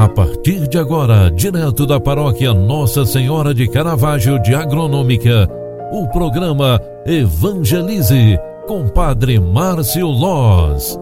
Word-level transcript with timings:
A 0.00 0.08
partir 0.08 0.66
de 0.66 0.78
agora, 0.78 1.30
direto 1.30 1.84
da 1.84 2.00
paróquia 2.00 2.54
Nossa 2.54 3.04
Senhora 3.04 3.52
de 3.52 3.68
Caravaggio 3.68 4.40
de 4.40 4.54
Agronômica, 4.54 5.46
o 5.92 6.08
programa 6.08 6.80
Evangelize 7.04 8.38
com 8.66 8.88
Padre 8.88 9.38
Márcio 9.38 10.06
Loz. 10.06 10.98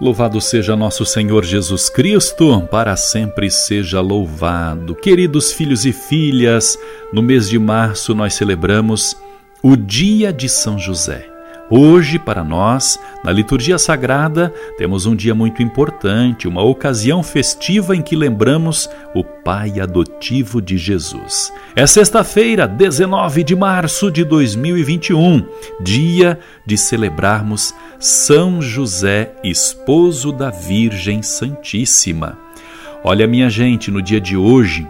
Louvado 0.00 0.40
seja 0.40 0.74
nosso 0.74 1.06
Senhor 1.06 1.44
Jesus 1.44 1.88
Cristo, 1.88 2.66
para 2.68 2.96
sempre 2.96 3.48
seja 3.48 4.00
louvado. 4.00 4.92
Queridos 4.96 5.52
filhos 5.52 5.86
e 5.86 5.92
filhas, 5.92 6.76
no 7.12 7.22
mês 7.22 7.48
de 7.48 7.60
março 7.60 8.12
nós 8.12 8.34
celebramos 8.34 9.16
o 9.62 9.76
Dia 9.76 10.32
de 10.32 10.48
São 10.48 10.76
José. 10.76 11.37
Hoje, 11.70 12.18
para 12.18 12.42
nós, 12.42 12.98
na 13.22 13.30
liturgia 13.30 13.78
sagrada, 13.78 14.50
temos 14.78 15.04
um 15.04 15.14
dia 15.14 15.34
muito 15.34 15.62
importante, 15.62 16.48
uma 16.48 16.62
ocasião 16.62 17.22
festiva 17.22 17.94
em 17.94 18.00
que 18.00 18.16
lembramos 18.16 18.88
o 19.14 19.22
pai 19.22 19.78
adotivo 19.78 20.62
de 20.62 20.78
Jesus. 20.78 21.52
É 21.76 21.86
sexta-feira, 21.86 22.66
19 22.66 23.44
de 23.44 23.54
março 23.54 24.10
de 24.10 24.24
2021, 24.24 25.46
dia 25.78 26.40
de 26.64 26.78
celebrarmos 26.78 27.74
São 27.98 28.62
José, 28.62 29.34
esposo 29.44 30.32
da 30.32 30.48
Virgem 30.48 31.22
Santíssima. 31.22 32.38
Olha, 33.04 33.26
minha 33.26 33.50
gente, 33.50 33.90
no 33.90 34.00
dia 34.00 34.22
de 34.22 34.38
hoje, 34.38 34.86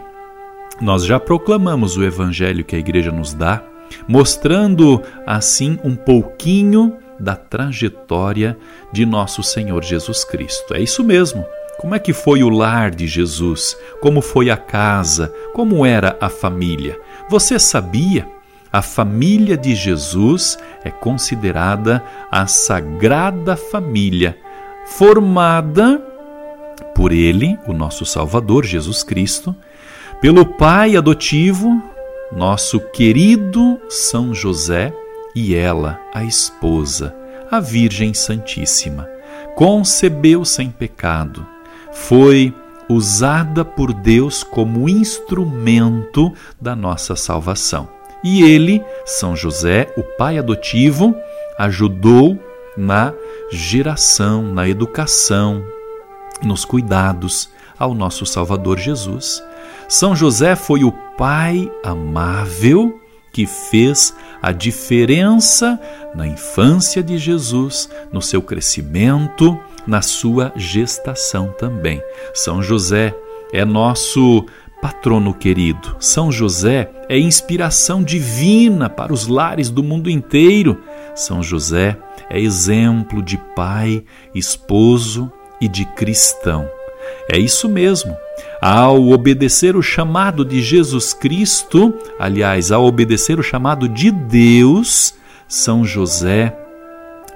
nós 0.81 1.05
já 1.05 1.19
proclamamos 1.19 1.97
o 1.97 2.05
evangelho 2.05 2.65
que 2.65 2.77
a 2.77 2.79
igreja 2.79 3.11
nos 3.11 3.35
dá 3.35 3.65
mostrando 4.07 5.03
assim 5.27 5.79
um 5.83 5.97
pouquinho 5.97 6.97
da 7.19 7.35
trajetória 7.35 8.57
de 8.93 9.05
nosso 9.05 9.43
Senhor 9.43 9.83
Jesus 9.83 10.25
Cristo. 10.25 10.75
É 10.75 10.81
isso 10.81 11.03
mesmo. 11.03 11.45
Como 11.79 11.95
é 11.95 11.99
que 11.99 12.13
foi 12.13 12.43
o 12.43 12.49
lar 12.49 12.91
de 12.91 13.07
Jesus? 13.07 13.77
Como 14.01 14.21
foi 14.21 14.51
a 14.51 14.57
casa? 14.57 15.33
Como 15.55 15.87
era 15.87 16.17
a 16.21 16.29
família? 16.29 16.99
Você 17.29 17.59
sabia? 17.59 18.27
A 18.73 18.83
família 18.83 19.57
de 19.57 19.75
Jesus 19.75 20.59
é 20.85 20.91
considerada 20.91 22.03
a 22.31 22.47
Sagrada 22.47 23.57
Família, 23.57 24.37
formada 24.87 26.03
por 26.95 27.13
Ele, 27.13 27.59
o 27.67 27.73
nosso 27.73 28.05
Salvador 28.05 28.65
Jesus 28.67 29.03
Cristo, 29.03 29.55
pelo 30.21 30.45
Pai 30.45 30.97
adotivo, 30.97 31.83
nosso 32.33 32.81
querido 32.81 33.81
São 33.89 34.35
José 34.35 34.93
e 35.35 35.55
ela, 35.55 36.01
a 36.13 36.25
esposa, 36.25 37.15
a 37.51 37.61
Virgem 37.61 38.13
Santíssima. 38.13 39.09
Concebeu 39.55 40.45
sem 40.45 40.71
pecado, 40.71 41.47
foi 41.93 42.55
usada 42.89 43.65
por 43.65 43.93
Deus 43.93 44.43
como 44.43 44.89
instrumento 44.89 46.33
da 46.61 46.77
nossa 46.77 47.17
salvação. 47.17 47.89
E 48.23 48.43
ele, 48.43 48.83
São 49.05 49.37
José, 49.37 49.93
o 49.97 50.03
pai 50.03 50.39
adotivo, 50.39 51.15
ajudou 51.59 52.39
na 52.77 53.13
geração, 53.51 54.43
na 54.43 54.69
educação, 54.69 55.65
nos 56.43 56.65
cuidados 56.65 57.51
ao 57.79 57.95
nosso 57.95 58.27
Salvador 58.27 58.79
Jesus. 58.79 59.43
São 59.89 60.15
José 60.15 60.55
foi 60.55 60.85
o 60.85 60.93
pai 60.93 61.73
amável 61.83 63.01
que 63.33 63.47
fez 63.47 64.15
a 64.43 64.53
diferença 64.53 65.81
na 66.15 66.27
infância 66.27 67.03
de 67.03 67.17
Jesus, 67.17 67.89
no 68.13 68.21
seu 68.21 68.43
crescimento, 68.43 69.59
na 69.87 70.03
sua 70.03 70.53
gestação 70.55 71.55
também. 71.59 72.03
São 72.35 72.63
José 72.63 73.15
é 73.51 73.65
nosso 73.65 74.45
patrono 74.83 75.33
querido. 75.33 75.97
São 75.99 76.31
José 76.31 76.91
é 77.09 77.19
inspiração 77.19 78.03
divina 78.03 78.91
para 78.91 79.13
os 79.13 79.27
lares 79.27 79.71
do 79.71 79.83
mundo 79.83 80.11
inteiro. 80.11 80.83
São 81.15 81.43
José 81.43 81.97
é 82.29 82.39
exemplo 82.39 83.23
de 83.23 83.39
pai, 83.57 84.05
esposo 84.35 85.33
e 85.59 85.67
de 85.67 85.87
cristão. 85.87 86.78
É 87.29 87.39
isso 87.39 87.69
mesmo. 87.69 88.17
Ao 88.61 89.11
obedecer 89.11 89.77
o 89.77 89.83
chamado 89.83 90.45
de 90.45 90.63
Jesus 90.63 91.13
Cristo, 91.13 91.95
aliás, 92.19 92.73
ao 92.73 92.85
obedecer 92.85 93.39
o 93.39 93.43
chamado 93.43 93.89
de 93.89 94.11
Deus, 94.11 95.15
São 95.47 95.85
José 95.85 96.57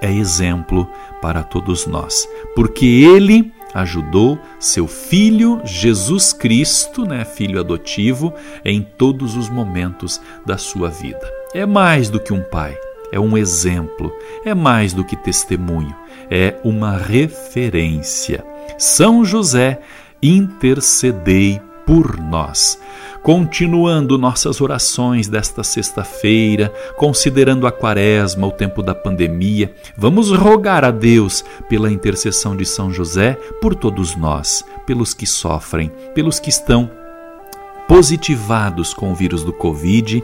é 0.01 0.11
exemplo 0.11 0.89
para 1.21 1.43
todos 1.43 1.85
nós, 1.87 2.27
porque 2.55 2.85
ele 2.85 3.53
ajudou 3.73 4.37
seu 4.59 4.87
filho 4.87 5.61
Jesus 5.63 6.33
Cristo, 6.33 7.05
né, 7.05 7.23
filho 7.23 7.59
adotivo, 7.59 8.33
em 8.65 8.81
todos 8.81 9.35
os 9.35 9.49
momentos 9.49 10.19
da 10.45 10.57
sua 10.57 10.89
vida. 10.89 11.25
É 11.53 11.65
mais 11.65 12.09
do 12.09 12.19
que 12.19 12.33
um 12.33 12.41
pai, 12.41 12.77
é 13.11 13.19
um 13.19 13.37
exemplo, 13.37 14.11
é 14.43 14.53
mais 14.53 14.91
do 14.91 15.05
que 15.05 15.15
testemunho, 15.15 15.95
é 16.29 16.55
uma 16.63 16.97
referência. 16.97 18.52
São 18.77 19.23
José, 19.23 19.79
intercedei 20.21 21.61
por 21.85 22.17
nós. 22.19 22.79
Continuando 23.21 24.17
nossas 24.17 24.59
orações 24.59 25.29
desta 25.29 25.63
sexta-feira, 25.63 26.73
considerando 26.97 27.65
a 27.65 27.71
quaresma, 27.71 28.47
o 28.47 28.51
tempo 28.51 28.83
da 28.83 28.93
pandemia, 28.93 29.73
vamos 29.97 30.29
rogar 30.29 30.83
a 30.83 30.91
Deus 30.91 31.43
pela 31.69 31.89
intercessão 31.89 32.55
de 32.55 32.65
São 32.65 32.91
José 32.91 33.37
por 33.61 33.75
todos 33.75 34.15
nós, 34.17 34.65
pelos 34.85 35.13
que 35.13 35.25
sofrem, 35.25 35.89
pelos 36.13 36.37
que 36.37 36.49
estão 36.49 36.91
positivados 37.87 38.93
com 38.93 39.11
o 39.11 39.15
vírus 39.15 39.43
do 39.43 39.53
Covid, 39.53 40.21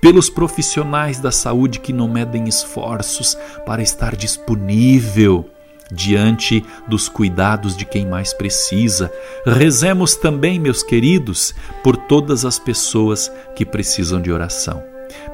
pelos 0.00 0.30
profissionais 0.30 1.20
da 1.20 1.30
saúde 1.30 1.80
que 1.80 1.92
não 1.92 2.08
medem 2.08 2.48
esforços 2.48 3.36
para 3.66 3.82
estar 3.82 4.16
disponível 4.16 5.44
diante 5.90 6.64
dos 6.86 7.08
cuidados 7.08 7.76
de 7.76 7.84
quem 7.84 8.06
mais 8.06 8.32
precisa. 8.32 9.12
Rezemos 9.46 10.14
também, 10.14 10.58
meus 10.58 10.82
queridos, 10.82 11.54
por 11.82 11.96
todas 11.96 12.44
as 12.44 12.58
pessoas 12.58 13.30
que 13.54 13.64
precisam 13.64 14.20
de 14.20 14.30
oração. 14.30 14.82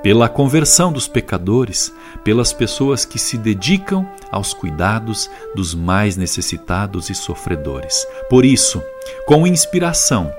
Pela 0.03 0.29
conversão 0.29 0.93
dos 0.93 1.09
pecadores, 1.09 1.93
pelas 2.23 2.53
pessoas 2.53 3.05
que 3.05 3.19
se 3.19 3.37
dedicam 3.37 4.09
aos 4.31 4.55
cuidados 4.55 5.29
dos 5.55 5.75
mais 5.75 6.17
necessitados 6.17 7.11
e 7.11 7.15
sofredores. 7.15 8.07
Por 8.31 8.45
isso, 8.45 8.83
com 9.27 9.47
inspiração 9.47 10.33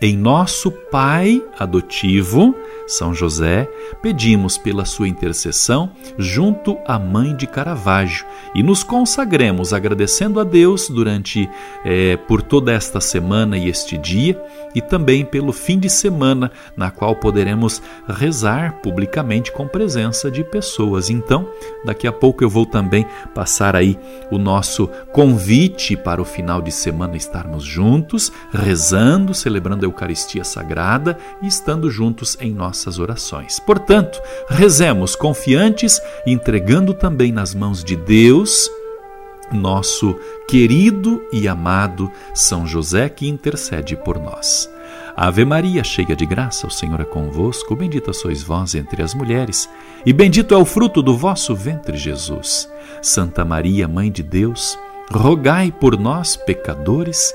em 0.00 0.16
nosso 0.16 0.70
Pai 0.70 1.42
adotivo, 1.58 2.54
São 2.86 3.12
José, 3.12 3.68
pedimos 4.00 4.56
pela 4.56 4.84
sua 4.84 5.08
intercessão 5.08 5.90
junto 6.16 6.78
à 6.86 6.98
Mãe 6.98 7.34
de 7.36 7.46
Caravaggio 7.46 8.24
e 8.54 8.62
nos 8.62 8.82
consagremos 8.82 9.72
agradecendo 9.72 10.40
a 10.40 10.44
Deus 10.44 10.88
durante 10.88 11.48
é, 11.84 12.16
por 12.16 12.42
toda 12.42 12.72
esta 12.72 13.00
semana 13.00 13.58
e 13.58 13.68
este 13.68 13.98
dia 13.98 14.40
e 14.74 14.80
também 14.80 15.24
pelo 15.24 15.52
fim 15.52 15.78
de 15.78 15.90
semana 15.90 16.50
na 16.76 16.90
qual 16.90 17.16
poderemos 17.16 17.82
rezar 18.06 18.80
publicamente 18.80 19.50
com 19.50 19.66
presença 19.66 20.30
de 20.30 20.44
pessoas. 20.44 21.10
Então, 21.10 21.48
daqui 21.84 22.06
a 22.06 22.12
pouco 22.12 22.44
eu 22.44 22.48
vou 22.48 22.64
também 22.64 23.04
passar 23.34 23.74
aí 23.74 23.98
o 24.30 24.38
nosso 24.38 24.88
convite 25.12 25.96
para 25.96 26.22
o 26.22 26.24
final 26.24 26.62
de 26.62 26.70
semana 26.70 27.16
estarmos 27.16 27.64
juntos, 27.64 28.32
rezando, 28.52 29.34
celebrando 29.34 29.87
Eucaristia 29.88 30.44
Sagrada 30.44 31.18
e 31.42 31.46
estando 31.46 31.90
juntos 31.90 32.36
em 32.40 32.52
nossas 32.52 32.98
orações. 32.98 33.58
Portanto, 33.58 34.20
rezemos 34.48 35.16
confiantes, 35.16 36.00
entregando 36.26 36.94
também 36.94 37.32
nas 37.32 37.54
mãos 37.54 37.82
de 37.82 37.96
Deus 37.96 38.70
nosso 39.52 40.14
querido 40.46 41.22
e 41.32 41.48
amado 41.48 42.10
São 42.34 42.66
José 42.66 43.08
que 43.08 43.28
intercede 43.28 43.96
por 43.96 44.18
nós. 44.18 44.70
Ave 45.16 45.44
Maria, 45.44 45.82
cheia 45.82 46.14
de 46.14 46.24
graça, 46.24 46.66
o 46.66 46.70
Senhor 46.70 47.00
é 47.00 47.04
convosco, 47.04 47.74
bendita 47.74 48.12
sois 48.12 48.42
vós 48.42 48.74
entre 48.74 49.02
as 49.02 49.14
mulheres, 49.14 49.68
e 50.06 50.12
bendito 50.12 50.54
é 50.54 50.56
o 50.56 50.64
fruto 50.64 51.02
do 51.02 51.16
vosso 51.16 51.56
ventre, 51.56 51.96
Jesus. 51.96 52.70
Santa 53.02 53.44
Maria, 53.44 53.88
Mãe 53.88 54.12
de 54.12 54.22
Deus, 54.22 54.78
rogai 55.10 55.72
por 55.72 55.98
nós, 55.98 56.36
pecadores, 56.36 57.34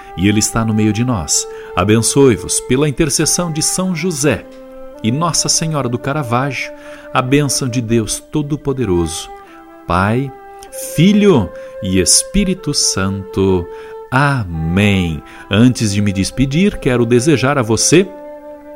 e 0.17 0.27
Ele 0.27 0.39
está 0.39 0.63
no 0.65 0.73
meio 0.73 0.93
de 0.93 1.03
nós. 1.03 1.47
Abençoe-vos 1.75 2.59
pela 2.61 2.89
intercessão 2.89 3.51
de 3.51 3.61
São 3.61 3.95
José 3.95 4.45
e 5.03 5.11
Nossa 5.11 5.49
Senhora 5.49 5.89
do 5.89 5.97
Caravaggio, 5.97 6.71
a 7.13 7.21
bênção 7.21 7.67
de 7.67 7.81
Deus 7.81 8.19
Todo-Poderoso, 8.19 9.29
Pai, 9.87 10.31
Filho 10.95 11.49
e 11.81 11.99
Espírito 11.99 12.73
Santo. 12.73 13.65
Amém. 14.09 15.21
Antes 15.49 15.93
de 15.93 16.01
me 16.01 16.11
despedir, 16.11 16.77
quero 16.77 17.05
desejar 17.05 17.57
a 17.57 17.61
você 17.61 18.07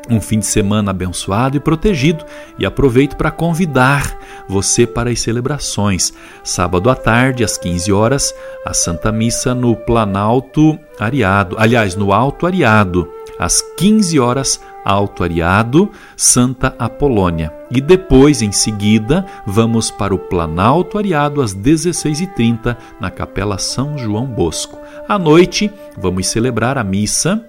um 0.10 0.22
fim 0.22 0.40
de 0.40 0.46
semana 0.46 0.92
abençoado 0.92 1.57
e 1.57 1.60
protegido 1.60 2.24
e 2.57 2.66
aproveito 2.66 3.16
para 3.16 3.31
convidar 3.31 4.18
você 4.48 4.86
para 4.86 5.10
as 5.10 5.19
celebrações. 5.19 6.13
Sábado 6.44 6.90
à 6.90 6.96
tarde, 6.96 7.44
às 7.44 7.57
15 7.57 7.92
horas, 7.92 8.34
a 8.66 8.74
Santa 8.74 9.12
Missa 9.12 9.56
no 9.56 9.75
Planalto 9.75 10.78
Ariado, 11.00 11.56
aliás, 11.60 11.96
no 11.96 12.13
Alto 12.13 12.46
Ariado, 12.46 13.10
às 13.40 13.62
15 13.78 14.19
horas, 14.19 14.62
Alto 14.84 15.24
Ariado, 15.24 15.90
Santa 16.16 16.75
Apolônia. 16.78 17.51
E 17.72 17.81
depois, 17.81 18.44
em 18.44 18.51
seguida, 18.51 19.25
vamos 19.46 19.90
para 19.90 20.13
o 20.13 20.19
Planalto 20.19 20.98
Ariado 20.98 21.42
às 21.42 21.56
16h30, 21.56 22.78
na 23.00 23.10
Capela 23.10 23.58
São 23.58 23.98
João 23.98 24.28
Bosco. 24.28 24.80
À 25.10 25.18
noite, 25.18 25.72
vamos 25.98 26.28
celebrar 26.28 26.78
a 26.78 26.84
missa 26.84 27.44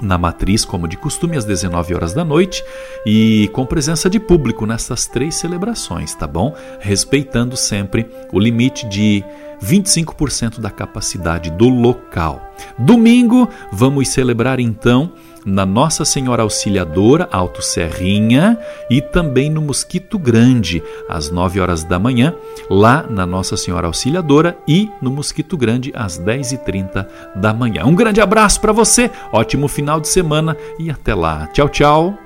na 0.00 0.18
matriz, 0.18 0.64
como 0.64 0.88
de 0.88 0.96
costume, 0.96 1.36
às 1.36 1.44
19 1.44 1.94
horas 1.94 2.12
da 2.12 2.24
noite, 2.24 2.64
e 3.04 3.48
com 3.52 3.64
presença 3.64 4.10
de 4.10 4.18
público 4.20 4.66
nessas 4.66 5.06
três 5.06 5.34
celebrações, 5.36 6.14
tá 6.14 6.26
bom? 6.26 6.54
Respeitando 6.80 7.56
sempre 7.56 8.06
o 8.32 8.38
limite 8.38 8.88
de 8.88 9.24
25% 9.62 10.60
da 10.60 10.70
capacidade 10.70 11.50
do 11.50 11.68
local. 11.68 12.52
Domingo, 12.78 13.48
vamos 13.72 14.08
celebrar 14.08 14.60
então 14.60 15.12
na 15.46 15.64
Nossa 15.64 16.04
Senhora 16.04 16.42
Auxiliadora, 16.42 17.28
Alto 17.30 17.62
Serrinha, 17.62 18.58
e 18.90 19.00
também 19.00 19.48
no 19.48 19.62
Mosquito 19.62 20.18
Grande, 20.18 20.82
às 21.08 21.30
9 21.30 21.60
horas 21.60 21.84
da 21.84 21.98
manhã, 21.98 22.34
lá 22.68 23.06
na 23.08 23.24
Nossa 23.24 23.56
Senhora 23.56 23.86
Auxiliadora 23.86 24.58
e 24.66 24.90
no 25.00 25.10
Mosquito 25.10 25.56
Grande, 25.56 25.92
às 25.94 26.18
10h30 26.18 27.06
da 27.36 27.54
manhã. 27.54 27.84
Um 27.84 27.94
grande 27.94 28.20
abraço 28.20 28.60
para 28.60 28.72
você, 28.72 29.08
ótimo 29.32 29.68
final 29.68 30.00
de 30.00 30.08
semana 30.08 30.56
e 30.78 30.90
até 30.90 31.14
lá. 31.14 31.46
Tchau, 31.52 31.68
tchau. 31.68 32.25